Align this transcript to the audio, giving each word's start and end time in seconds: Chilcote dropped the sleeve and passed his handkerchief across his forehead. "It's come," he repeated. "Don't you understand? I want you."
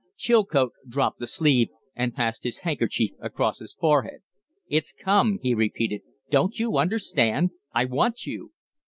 Chilcote 0.17 0.73
dropped 0.89 1.19
the 1.19 1.27
sleeve 1.27 1.67
and 1.95 2.15
passed 2.15 2.43
his 2.43 2.61
handkerchief 2.61 3.11
across 3.19 3.59
his 3.59 3.75
forehead. 3.75 4.21
"It's 4.67 4.93
come," 4.93 5.37
he 5.43 5.53
repeated. 5.53 6.01
"Don't 6.31 6.57
you 6.57 6.77
understand? 6.79 7.51
I 7.75 7.85
want 7.85 8.25
you." 8.25 8.51